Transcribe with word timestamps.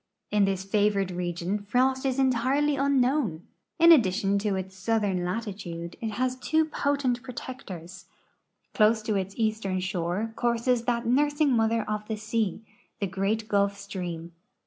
In 0.31 0.45
this 0.45 0.63
favored 0.63 1.11
region 1.11 1.59
frost 1.59 2.07
is 2.07 2.17
entirely 2.17 2.75
unknown. 2.75 3.45
In 3.77 3.91
addi 3.91 4.11
tion 4.11 4.39
to 4.39 4.55
its 4.55 4.75
southern 4.75 5.23
latitude, 5.23 5.95
it 6.01 6.13
has 6.13 6.35
two 6.37 6.65
potent 6.65 7.21
protectors. 7.21 8.05
Close 8.73 9.03
to 9.03 9.13
its 9.15 9.35
eastern 9.37 9.79
shore 9.79 10.33
courses 10.35 10.85
that 10.85 11.05
nursing 11.05 11.51
mother 11.51 11.83
of 11.87 12.07
the 12.07 12.17
sea, 12.17 12.63
the 12.99 13.05
great 13.05 13.47
Gulf 13.47 13.77
stream. 13.77 14.31